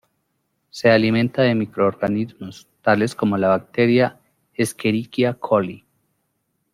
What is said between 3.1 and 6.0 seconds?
como la bacteria "Escherichia coli".